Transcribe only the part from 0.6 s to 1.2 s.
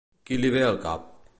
al cap?